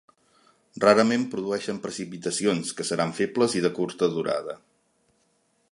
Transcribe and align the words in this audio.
Rarament 0.83 1.25
produeixen 1.33 1.81
precipitacions, 1.83 2.73
que 2.79 2.87
seran 2.91 3.15
febles 3.19 3.57
i 3.59 3.63
de 3.67 3.73
curta 3.79 4.13
durada. 4.17 4.57